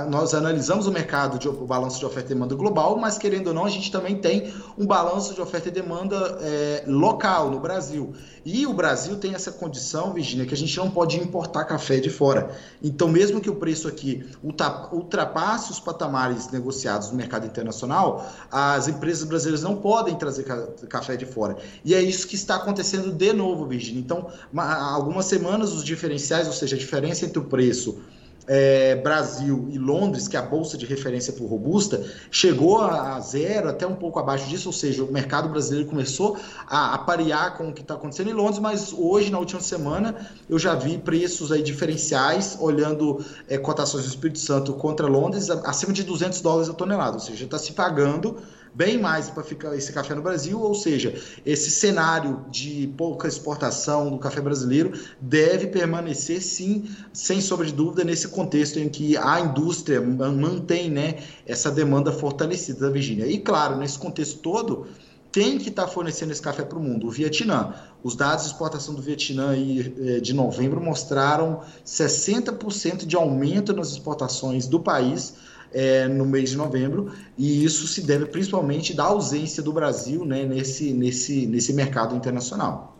nós 0.10 0.34
analisamos 0.34 0.86
o 0.86 0.92
mercado, 0.92 1.40
de, 1.40 1.48
o 1.48 1.66
balanço 1.66 1.98
de 1.98 2.06
oferta 2.06 2.34
e 2.34 2.36
demanda 2.36 2.54
global, 2.54 2.98
mas 2.98 3.18
querendo 3.18 3.48
ou 3.48 3.54
não, 3.54 3.64
a 3.64 3.70
gente 3.70 3.90
também 3.90 4.18
tem 4.18 4.54
um 4.78 4.86
balanço 4.86 5.34
de 5.34 5.40
oferta 5.40 5.70
e 5.70 5.72
demanda 5.72 6.38
é, 6.42 6.84
local 6.86 7.50
no 7.50 7.62
Brasil. 7.62 8.14
E 8.44 8.68
o 8.68 8.74
Brasil 8.74 9.16
tem 9.16 9.34
essa 9.34 9.54
condição, 9.54 10.12
Virginia, 10.12 10.46
que 10.46 10.54
a 10.54 10.58
gente 10.58 10.76
não 10.76 10.92
pode 10.92 11.18
importar 11.18 11.64
café 11.64 12.02
de 12.02 12.10
fora. 12.10 12.52
Então, 12.84 13.08
mesmo 13.08 13.40
que 13.40 13.50
o 13.50 13.56
preço 13.56 13.88
aqui 13.88 14.30
ultrapasse 14.44 15.72
os 15.72 15.80
patamares 15.80 16.52
negociados 16.52 17.10
no 17.10 17.16
mercado 17.16 17.46
internacional, 17.46 18.30
as 18.52 18.86
empresas 18.90 19.24
brasileiras 19.24 19.64
não 19.64 19.78
podem 19.78 20.16
trazer 20.16 20.44
café 20.90 21.16
de 21.16 21.26
fora. 21.26 21.56
E 21.86 21.96
é 21.96 22.02
isso 22.02 22.28
que 22.28 22.36
está 22.36 22.56
acontecendo 22.56 23.14
de 23.14 23.32
novo, 23.32 23.66
Virginia. 23.66 24.02
Então, 24.02 24.28
há 24.58 24.92
algumas 24.92 25.26
semanas, 25.28 25.72
os 25.72 25.86
diferenciais, 25.86 26.48
ou 26.48 26.54
seja, 26.54 26.76
a 26.76 26.80
diferença 26.80 27.26
entre 27.26 27.40
o 27.40 27.46
preço 27.46 28.02
é, 28.48 28.96
Brasil 28.96 29.68
e 29.72 29.78
Londres, 29.78 30.28
que 30.28 30.36
é 30.36 30.40
a 30.40 30.44
bolsa 30.44 30.78
de 30.78 30.86
referência 30.86 31.34
por 31.34 31.46
robusta, 31.46 32.04
chegou 32.30 32.82
a 32.82 33.20
zero, 33.20 33.70
até 33.70 33.86
um 33.86 33.96
pouco 33.96 34.20
abaixo 34.20 34.48
disso, 34.48 34.70
ou 34.70 34.74
seja, 34.74 35.04
o 35.04 35.12
mercado 35.12 35.50
brasileiro 35.50 35.88
começou 35.88 36.38
a, 36.68 36.96
a 36.96 36.98
parear 36.98 37.58
com 37.58 37.70
o 37.70 37.74
que 37.74 37.82
está 37.82 37.94
acontecendo 37.94 38.30
em 38.30 38.34
Londres, 38.34 38.60
mas 38.60 38.94
hoje, 38.94 39.32
na 39.32 39.40
última 39.40 39.62
semana, 39.62 40.16
eu 40.50 40.58
já 40.58 40.76
vi 40.76 40.98
preços 40.98 41.52
aí 41.52 41.62
diferenciais, 41.62 42.58
olhando 42.60 43.24
é, 43.48 43.58
cotações 43.58 44.04
do 44.04 44.10
Espírito 44.10 44.40
Santo 44.40 44.74
contra 44.74 45.08
Londres, 45.08 45.50
acima 45.50 45.94
de 45.94 46.04
200 46.04 46.42
dólares 46.42 46.70
a 46.70 46.74
tonelada, 46.74 47.14
ou 47.14 47.20
seja, 47.20 47.46
está 47.46 47.58
se 47.58 47.74
pagando 47.74 48.38
bem 48.74 48.98
mais 48.98 49.30
para 49.30 49.44
ficar 49.44 49.76
esse 49.76 49.92
café 49.92 50.16
no 50.16 50.22
Brasil, 50.22 50.60
ou 50.60 50.74
seja, 50.74 51.14
esse 51.46 51.70
cenário 51.70 52.46
de 52.50 52.92
pouca 52.98 53.28
exportação 53.28 54.10
do 54.10 54.18
café 54.18 54.42
brasileiro 54.42 54.94
deve 55.20 55.68
permanecer 55.68 56.42
sim, 56.42 56.90
sem 57.14 57.42
sombra 57.42 57.66
de 57.66 57.74
dúvida, 57.74 58.04
nesse 58.04 58.28
contexto 58.30 58.80
em 58.80 58.90
que 58.90 59.18
a 59.18 59.40
indústria 59.40 60.02
mantém 60.02 60.90
né, 60.90 61.20
essa 61.46 61.70
demanda 61.70 62.12
fortalecida 62.12 62.80
da 62.80 62.90
Virgínia. 62.90 63.28
E 63.28 63.38
claro, 63.38 63.78
nesse 63.78 64.00
contexto 64.00 64.40
todo, 64.40 64.88
tem 65.32 65.58
que 65.58 65.70
estar 65.70 65.84
tá 65.84 65.88
fornecendo 65.88 66.32
esse 66.32 66.42
café 66.42 66.64
para 66.64 66.78
o 66.78 66.82
mundo? 66.82 67.08
O 67.08 67.12
Vietnã. 67.12 67.74
Os 68.04 68.16
dados 68.16 68.46
de 68.46 68.52
exportação 68.52 68.94
do 68.94 69.02
Vietnã 69.02 69.54
eh, 69.56 70.20
de 70.20 70.34
novembro 70.34 70.82
mostraram 70.82 71.62
60% 71.86 73.06
de 73.06 73.16
aumento 73.16 73.74
nas 73.74 73.92
exportações 73.92 74.68
do 74.68 74.80
país 74.80 75.36
é, 75.74 76.08
no 76.08 76.26
mês 76.26 76.52
de 76.52 76.58
novembro, 76.58 77.14
e 77.38 77.64
isso 77.64 77.88
se 77.88 78.02
deve 78.02 78.26
principalmente 78.26 78.94
da 78.94 79.06
ausência 79.06 79.64
do 79.64 79.72
Brasil 79.72 80.26
né, 80.26 80.44
nesse, 80.44 80.94
nesse, 80.94 81.46
nesse 81.46 81.74
mercado 81.74 82.16
internacional. 82.16 82.98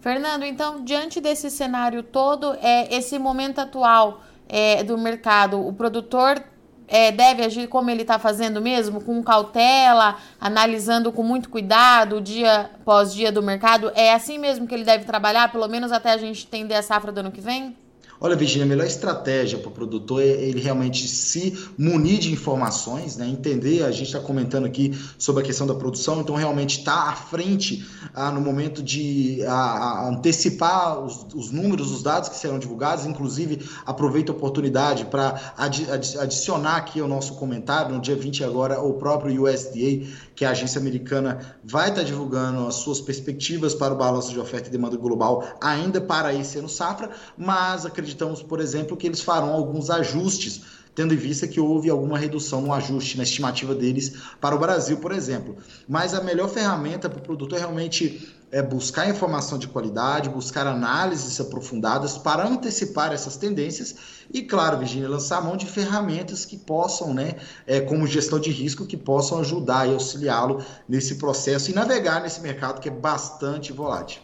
Fernando, 0.00 0.44
então, 0.44 0.84
diante 0.84 1.20
desse 1.20 1.50
cenário 1.50 2.02
todo, 2.02 2.54
é, 2.60 2.94
esse 2.94 3.18
momento 3.18 3.60
atual 3.60 4.20
é, 4.48 4.82
do 4.82 4.98
mercado, 4.98 5.66
o 5.66 5.72
produtor 5.72 6.42
é, 6.86 7.10
deve 7.10 7.42
agir 7.42 7.68
como 7.68 7.88
ele 7.90 8.02
está 8.02 8.18
fazendo 8.18 8.60
mesmo, 8.60 9.00
com 9.02 9.22
cautela, 9.22 10.16
analisando 10.38 11.10
com 11.10 11.22
muito 11.22 11.48
cuidado, 11.48 12.20
dia 12.20 12.70
após 12.80 13.14
dia 13.14 13.32
do 13.32 13.42
mercado? 13.42 13.90
É 13.94 14.12
assim 14.12 14.36
mesmo 14.38 14.66
que 14.66 14.74
ele 14.74 14.84
deve 14.84 15.04
trabalhar, 15.04 15.50
pelo 15.50 15.66
menos 15.68 15.90
até 15.90 16.12
a 16.12 16.18
gente 16.18 16.46
entender 16.46 16.74
a 16.74 16.82
safra 16.82 17.10
do 17.10 17.20
ano 17.20 17.32
que 17.32 17.40
vem? 17.40 17.76
Olha, 18.20 18.36
Virginia, 18.36 18.64
a 18.64 18.68
melhor 18.68 18.86
estratégia 18.86 19.58
para 19.58 19.68
o 19.68 19.72
produtor 19.72 20.22
é 20.22 20.26
ele 20.26 20.60
realmente 20.60 21.08
se 21.08 21.58
munir 21.76 22.18
de 22.18 22.32
informações, 22.32 23.16
né? 23.16 23.26
entender. 23.26 23.82
A 23.82 23.90
gente 23.90 24.06
está 24.06 24.20
comentando 24.20 24.66
aqui 24.66 24.96
sobre 25.18 25.42
a 25.42 25.44
questão 25.44 25.66
da 25.66 25.74
produção, 25.74 26.20
então 26.20 26.36
realmente 26.36 26.78
está 26.78 27.08
à 27.08 27.12
frente 27.12 27.84
ah, 28.14 28.30
no 28.30 28.40
momento 28.40 28.82
de 28.82 29.44
ah, 29.46 30.08
antecipar 30.08 31.00
os, 31.00 31.26
os, 31.34 31.50
números, 31.50 31.90
os 31.90 32.02
dados 32.02 32.28
que 32.28 32.36
serão 32.36 32.58
divulgados. 32.58 33.04
Inclusive, 33.04 33.68
aproveito 33.84 34.30
a 34.30 34.32
oportunidade 34.32 35.06
para 35.06 35.52
adi 35.56 35.86
adicionar 35.90 36.76
aqui 36.76 37.00
ao 37.00 37.08
nosso 37.08 37.34
comentário, 37.34 37.94
no 37.94 38.00
dia 38.00 38.16
20 38.16 38.44
agora, 38.44 38.80
o 38.80 38.94
próprio 38.94 39.42
USDA, 39.42 40.06
que 40.34 40.44
é 40.44 40.48
a 40.48 40.52
agência 40.52 40.80
americana, 40.80 41.56
vai 41.64 41.88
estar 41.88 42.02
tá 42.02 42.06
divulgando 42.06 42.66
as 42.66 42.76
suas 42.76 43.00
perspectivas 43.00 43.74
para 43.74 43.92
o 43.92 43.96
balanço 43.96 44.30
de 44.30 44.38
oferta 44.38 44.68
e 44.68 44.70
demanda 44.70 44.96
global 44.96 45.44
ainda 45.60 46.00
para 46.00 46.32
esse 46.32 46.58
ano 46.58 46.68
safra, 46.68 47.10
mas 47.36 47.84
acredito 47.84 48.03
acreditamos, 48.04 48.42
por 48.42 48.60
exemplo, 48.60 48.96
que 48.96 49.06
eles 49.06 49.20
farão 49.20 49.52
alguns 49.52 49.88
ajustes, 49.88 50.62
tendo 50.94 51.14
em 51.14 51.16
vista 51.16 51.48
que 51.48 51.58
houve 51.58 51.90
alguma 51.90 52.18
redução 52.18 52.60
no 52.60 52.72
ajuste 52.72 53.16
na 53.16 53.24
estimativa 53.24 53.74
deles 53.74 54.14
para 54.40 54.54
o 54.54 54.58
Brasil, 54.58 54.98
por 54.98 55.10
exemplo. 55.10 55.56
Mas 55.88 56.14
a 56.14 56.22
melhor 56.22 56.48
ferramenta 56.48 57.08
para 57.08 57.18
o 57.18 57.22
produtor 57.22 57.56
é 57.58 57.60
realmente 57.62 58.32
é 58.52 58.62
buscar 58.62 59.10
informação 59.10 59.58
de 59.58 59.66
qualidade, 59.66 60.28
buscar 60.28 60.64
análises 60.64 61.40
aprofundadas 61.40 62.16
para 62.16 62.46
antecipar 62.46 63.12
essas 63.12 63.36
tendências 63.36 63.96
e, 64.32 64.42
claro, 64.42 64.78
Virginia, 64.78 65.08
lançar 65.08 65.42
mão 65.42 65.56
de 65.56 65.66
ferramentas 65.66 66.44
que 66.44 66.56
possam, 66.56 67.12
né, 67.12 67.34
é, 67.66 67.80
como 67.80 68.06
gestão 68.06 68.38
de 68.38 68.52
risco, 68.52 68.86
que 68.86 68.96
possam 68.96 69.40
ajudar 69.40 69.88
e 69.88 69.92
auxiliá-lo 69.92 70.64
nesse 70.88 71.16
processo 71.16 71.72
e 71.72 71.74
navegar 71.74 72.22
nesse 72.22 72.40
mercado 72.40 72.80
que 72.80 72.88
é 72.88 72.92
bastante 72.92 73.72
volátil. 73.72 74.23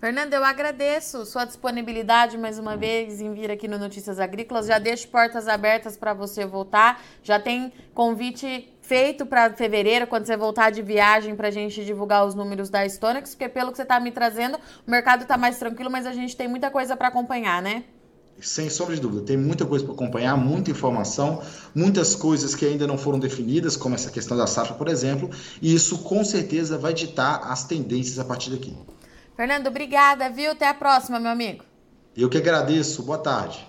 Fernando, 0.00 0.32
eu 0.32 0.42
agradeço 0.42 1.26
sua 1.26 1.44
disponibilidade 1.44 2.38
mais 2.38 2.58
uma 2.58 2.74
vez 2.74 3.20
em 3.20 3.34
vir 3.34 3.50
aqui 3.50 3.68
no 3.68 3.78
Notícias 3.78 4.18
Agrícolas. 4.18 4.64
Já 4.64 4.78
deixo 4.78 5.06
portas 5.08 5.46
abertas 5.46 5.94
para 5.94 6.14
você 6.14 6.46
voltar. 6.46 7.04
Já 7.22 7.38
tem 7.38 7.70
convite 7.92 8.66
feito 8.80 9.26
para 9.26 9.52
fevereiro, 9.52 10.06
quando 10.06 10.24
você 10.24 10.38
voltar 10.38 10.70
de 10.70 10.80
viagem, 10.80 11.36
para 11.36 11.48
a 11.48 11.50
gente 11.50 11.84
divulgar 11.84 12.24
os 12.24 12.34
números 12.34 12.70
da 12.70 12.88
Stonex, 12.88 13.34
porque 13.34 13.46
pelo 13.46 13.72
que 13.72 13.76
você 13.76 13.82
está 13.82 14.00
me 14.00 14.10
trazendo, 14.10 14.56
o 14.88 14.90
mercado 14.90 15.20
está 15.20 15.36
mais 15.36 15.58
tranquilo, 15.58 15.90
mas 15.90 16.06
a 16.06 16.14
gente 16.14 16.34
tem 16.34 16.48
muita 16.48 16.70
coisa 16.70 16.96
para 16.96 17.08
acompanhar, 17.08 17.60
né? 17.60 17.84
Sem 18.40 18.70
sombra 18.70 18.94
de 18.94 19.02
dúvida, 19.02 19.20
tem 19.26 19.36
muita 19.36 19.66
coisa 19.66 19.84
para 19.84 19.92
acompanhar, 19.92 20.34
muita 20.34 20.70
informação, 20.70 21.42
muitas 21.74 22.16
coisas 22.16 22.54
que 22.54 22.64
ainda 22.64 22.86
não 22.86 22.96
foram 22.96 23.18
definidas, 23.18 23.76
como 23.76 23.94
essa 23.94 24.10
questão 24.10 24.34
da 24.34 24.46
safra, 24.46 24.74
por 24.76 24.88
exemplo, 24.88 25.28
e 25.60 25.74
isso 25.74 25.98
com 25.98 26.24
certeza 26.24 26.78
vai 26.78 26.94
ditar 26.94 27.42
as 27.44 27.64
tendências 27.64 28.18
a 28.18 28.24
partir 28.24 28.48
daqui. 28.48 28.74
Fernando, 29.40 29.68
obrigada, 29.68 30.28
viu? 30.28 30.50
Até 30.50 30.68
a 30.68 30.74
próxima, 30.74 31.18
meu 31.18 31.30
amigo. 31.30 31.64
Eu 32.14 32.28
que 32.28 32.36
agradeço. 32.36 33.02
Boa 33.02 33.16
tarde. 33.16 33.66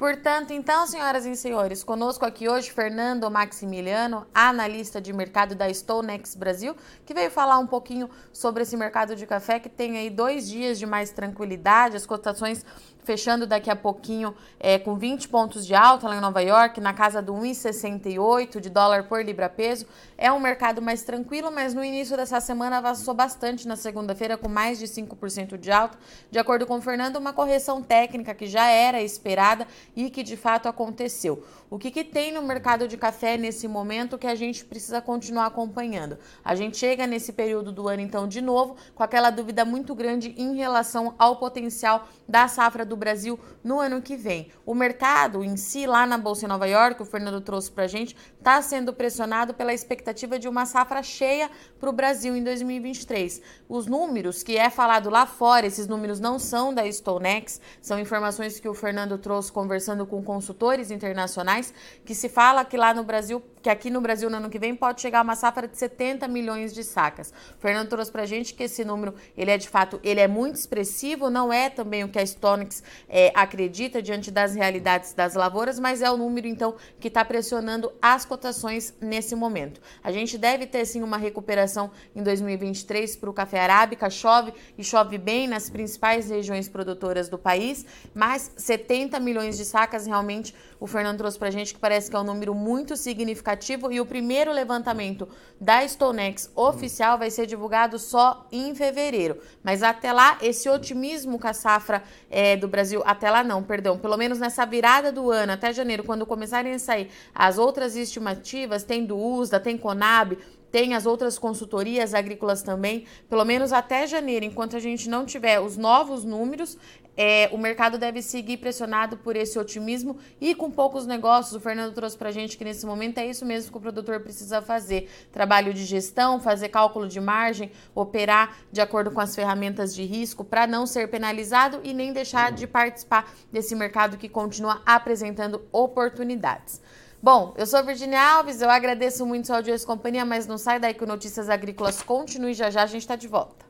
Portanto, 0.00 0.50
então, 0.54 0.86
senhoras 0.86 1.26
e 1.26 1.36
senhores, 1.36 1.84
conosco 1.84 2.24
aqui 2.24 2.48
hoje 2.48 2.70
Fernando 2.70 3.30
Maximiliano, 3.30 4.26
analista 4.32 4.98
de 4.98 5.12
mercado 5.12 5.54
da 5.54 5.68
Stonex 5.68 6.34
Brasil, 6.34 6.74
que 7.04 7.12
veio 7.12 7.30
falar 7.30 7.58
um 7.58 7.66
pouquinho 7.66 8.08
sobre 8.32 8.62
esse 8.62 8.78
mercado 8.78 9.14
de 9.14 9.26
café 9.26 9.60
que 9.60 9.68
tem 9.68 9.98
aí 9.98 10.08
dois 10.08 10.48
dias 10.48 10.78
de 10.78 10.86
mais 10.86 11.10
tranquilidade, 11.10 11.96
as 11.98 12.06
cotações 12.06 12.64
fechando 13.04 13.46
daqui 13.46 13.70
a 13.70 13.76
pouquinho 13.76 14.34
é, 14.58 14.78
com 14.78 14.94
20 14.96 15.28
pontos 15.28 15.66
de 15.66 15.74
alta 15.74 16.08
lá 16.08 16.16
em 16.16 16.20
Nova 16.20 16.40
York, 16.40 16.80
na 16.80 16.92
casa 16.92 17.20
do 17.20 17.34
1,68 17.34 18.60
de 18.60 18.70
dólar 18.70 19.04
por 19.04 19.24
libra 19.24 19.48
peso. 19.48 19.86
É 20.16 20.30
um 20.30 20.38
mercado 20.38 20.82
mais 20.82 21.02
tranquilo, 21.02 21.50
mas 21.50 21.74
no 21.74 21.82
início 21.82 22.16
dessa 22.16 22.40
semana 22.40 22.78
avançou 22.78 23.14
bastante 23.14 23.66
na 23.66 23.76
segunda-feira, 23.76 24.36
com 24.36 24.48
mais 24.48 24.78
de 24.78 24.86
5% 24.86 25.56
de 25.58 25.70
alta. 25.70 25.98
De 26.30 26.38
acordo 26.38 26.66
com 26.66 26.76
o 26.76 26.80
Fernando, 26.80 27.16
uma 27.16 27.32
correção 27.32 27.82
técnica 27.82 28.34
que 28.34 28.46
já 28.46 28.68
era 28.68 29.02
esperada 29.02 29.66
e 29.94 30.10
que 30.10 30.22
de 30.22 30.36
fato 30.36 30.68
aconteceu. 30.68 31.42
O 31.70 31.78
que, 31.78 31.92
que 31.92 32.02
tem 32.02 32.32
no 32.32 32.42
mercado 32.42 32.88
de 32.88 32.96
café 32.96 33.36
nesse 33.36 33.68
momento 33.68 34.18
que 34.18 34.26
a 34.26 34.34
gente 34.34 34.64
precisa 34.64 35.00
continuar 35.00 35.46
acompanhando? 35.46 36.18
A 36.44 36.56
gente 36.56 36.76
chega 36.76 37.06
nesse 37.06 37.32
período 37.32 37.70
do 37.70 37.88
ano, 37.88 38.02
então, 38.02 38.26
de 38.26 38.40
novo, 38.40 38.74
com 38.92 39.04
aquela 39.04 39.30
dúvida 39.30 39.64
muito 39.64 39.94
grande 39.94 40.34
em 40.36 40.56
relação 40.56 41.14
ao 41.16 41.36
potencial 41.36 42.08
da 42.28 42.48
safra 42.48 42.84
do 42.84 42.96
Brasil 42.96 43.38
no 43.62 43.78
ano 43.78 44.02
que 44.02 44.16
vem. 44.16 44.50
O 44.66 44.74
mercado 44.74 45.44
em 45.44 45.56
si, 45.56 45.86
lá 45.86 46.04
na 46.04 46.18
Bolsa 46.18 46.44
em 46.44 46.48
Nova 46.48 46.66
York, 46.66 47.00
o 47.00 47.04
Fernando 47.04 47.40
trouxe 47.40 47.70
para 47.70 47.84
a 47.84 47.88
gente, 47.88 48.16
está 48.36 48.60
sendo 48.60 48.92
pressionado 48.92 49.54
pela 49.54 49.72
expectativa 49.72 50.40
de 50.40 50.48
uma 50.48 50.66
safra 50.66 51.04
cheia 51.04 51.48
para 51.78 51.88
o 51.88 51.92
Brasil 51.92 52.34
em 52.34 52.42
2023. 52.42 53.40
Os 53.68 53.86
números 53.86 54.42
que 54.42 54.56
é 54.56 54.70
falado 54.70 55.08
lá 55.08 55.24
fora, 55.24 55.66
esses 55.66 55.86
números 55.86 56.18
não 56.18 56.36
são 56.36 56.74
da 56.74 56.84
StoneX, 56.90 57.60
são 57.80 58.00
informações 58.00 58.58
que 58.58 58.68
o 58.68 58.74
Fernando 58.74 59.16
trouxe 59.18 59.52
conversando 59.52 60.04
com 60.04 60.20
consultores 60.20 60.90
internacionais 60.90 61.59
que 62.04 62.14
se 62.14 62.28
fala 62.28 62.64
que 62.64 62.76
lá 62.76 62.94
no 62.94 63.04
Brasil, 63.04 63.42
que 63.62 63.68
aqui 63.68 63.90
no 63.90 64.00
Brasil 64.00 64.30
no 64.30 64.36
ano 64.36 64.50
que 64.50 64.58
vem 64.58 64.74
pode 64.74 65.00
chegar 65.00 65.22
uma 65.22 65.36
safra 65.36 65.68
de 65.68 65.76
70 65.76 66.26
milhões 66.28 66.72
de 66.72 66.82
sacas. 66.82 67.32
O 67.58 67.60
Fernando 67.60 67.88
trouxe 67.88 68.10
pra 68.10 68.24
gente 68.24 68.54
que 68.54 68.62
esse 68.62 68.84
número, 68.84 69.14
ele 69.36 69.50
é 69.50 69.58
de 69.58 69.68
fato, 69.68 70.00
ele 70.02 70.20
é 70.20 70.28
muito 70.28 70.56
expressivo, 70.56 71.28
não 71.28 71.52
é 71.52 71.68
também 71.68 72.02
o 72.04 72.08
que 72.08 72.18
a 72.18 72.24
Stonex 72.24 72.82
é, 73.08 73.32
acredita 73.34 74.00
diante 74.00 74.30
das 74.30 74.54
realidades 74.54 75.12
das 75.12 75.34
lavouras, 75.34 75.78
mas 75.78 76.00
é 76.00 76.10
o 76.10 76.16
número 76.16 76.46
então 76.46 76.74
que 76.98 77.08
está 77.08 77.24
pressionando 77.24 77.92
as 78.00 78.24
cotações 78.24 78.94
nesse 79.00 79.34
momento. 79.34 79.80
A 80.02 80.10
gente 80.10 80.38
deve 80.38 80.66
ter 80.66 80.84
sim 80.86 81.02
uma 81.02 81.18
recuperação 81.18 81.90
em 82.14 82.22
2023 82.22 83.16
para 83.16 83.30
o 83.30 83.32
café 83.32 83.60
arábica, 83.60 84.08
chove 84.08 84.54
e 84.78 84.82
chove 84.82 85.18
bem 85.18 85.46
nas 85.46 85.68
principais 85.68 86.30
regiões 86.30 86.68
produtoras 86.68 87.28
do 87.28 87.38
país, 87.38 87.84
mas 88.14 88.50
70 88.56 89.20
milhões 89.20 89.56
de 89.58 89.64
sacas 89.64 90.06
realmente 90.06 90.54
o 90.78 90.86
Fernando 90.86 91.18
trouxe 91.18 91.38
para 91.38 91.48
a 91.48 91.50
gente 91.50 91.74
que 91.74 91.80
parece 91.80 92.08
que 92.08 92.16
é 92.16 92.18
um 92.18 92.24
número 92.24 92.54
muito 92.54 92.96
significativo 92.96 93.49
e 93.90 94.00
o 94.00 94.06
primeiro 94.06 94.52
levantamento 94.52 95.28
da 95.60 95.86
Stonex 95.86 96.50
oficial 96.54 97.18
vai 97.18 97.30
ser 97.30 97.46
divulgado 97.46 97.98
só 97.98 98.46
em 98.50 98.74
fevereiro. 98.74 99.38
Mas 99.62 99.82
até 99.82 100.12
lá, 100.12 100.38
esse 100.40 100.68
otimismo 100.68 101.38
com 101.38 101.48
a 101.48 101.52
safra 101.52 102.02
é, 102.30 102.56
do 102.56 102.68
Brasil, 102.68 103.02
até 103.04 103.30
lá 103.30 103.44
não, 103.44 103.62
perdão, 103.62 103.98
pelo 103.98 104.16
menos 104.16 104.38
nessa 104.38 104.64
virada 104.64 105.12
do 105.12 105.30
ano, 105.30 105.52
até 105.52 105.72
janeiro, 105.72 106.04
quando 106.04 106.24
começarem 106.24 106.72
a 106.72 106.78
sair 106.78 107.10
as 107.34 107.58
outras 107.58 107.96
estimativas, 107.96 108.84
tem 108.84 109.04
do 109.04 109.18
USDA, 109.18 109.60
tem 109.60 109.76
Conab, 109.76 110.38
tem 110.70 110.94
as 110.94 111.04
outras 111.04 111.38
consultorias 111.38 112.14
agrícolas 112.14 112.62
também, 112.62 113.04
pelo 113.28 113.44
menos 113.44 113.72
até 113.72 114.06
janeiro, 114.06 114.44
enquanto 114.44 114.76
a 114.76 114.80
gente 114.80 115.08
não 115.08 115.26
tiver 115.26 115.60
os 115.60 115.76
novos 115.76 116.24
números, 116.24 116.78
é, 117.16 117.48
o 117.52 117.58
mercado 117.58 117.98
deve 117.98 118.22
seguir 118.22 118.56
pressionado 118.56 119.16
por 119.16 119.36
esse 119.36 119.58
otimismo 119.58 120.18
e 120.40 120.54
com 120.54 120.70
poucos 120.70 121.06
negócios. 121.06 121.54
O 121.54 121.60
Fernando 121.60 121.92
trouxe 121.94 122.16
para 122.16 122.28
a 122.28 122.32
gente 122.32 122.56
que 122.56 122.64
nesse 122.64 122.86
momento 122.86 123.18
é 123.18 123.26
isso 123.26 123.44
mesmo 123.44 123.70
que 123.70 123.78
o 123.78 123.80
produtor 123.80 124.20
precisa 124.20 124.62
fazer: 124.62 125.08
trabalho 125.32 125.74
de 125.74 125.84
gestão, 125.84 126.40
fazer 126.40 126.68
cálculo 126.68 127.08
de 127.08 127.20
margem, 127.20 127.70
operar 127.94 128.56
de 128.72 128.80
acordo 128.80 129.10
com 129.10 129.20
as 129.20 129.34
ferramentas 129.34 129.94
de 129.94 130.04
risco 130.04 130.44
para 130.44 130.66
não 130.66 130.86
ser 130.86 131.08
penalizado 131.08 131.80
e 131.84 131.92
nem 131.92 132.12
deixar 132.12 132.52
de 132.52 132.66
participar 132.66 133.32
desse 133.52 133.74
mercado 133.74 134.16
que 134.16 134.28
continua 134.28 134.80
apresentando 134.86 135.62
oportunidades. 135.72 136.80
Bom, 137.22 137.52
eu 137.58 137.66
sou 137.66 137.84
Virginia 137.84 138.18
Alves, 138.18 138.62
eu 138.62 138.70
agradeço 138.70 139.26
muito 139.26 139.46
sua 139.46 139.56
audiência 139.56 139.84
e 139.84 139.86
companhia, 139.86 140.24
mas 140.24 140.46
não 140.46 140.56
sai 140.56 140.80
daí 140.80 140.94
que 140.94 141.04
o 141.04 141.06
Notícias 141.06 141.50
Agrícolas 141.50 142.02
continue 142.02 142.54
já 142.54 142.70
já, 142.70 142.82
a 142.82 142.86
gente 142.86 143.02
está 143.02 143.14
de 143.14 143.28
volta. 143.28 143.69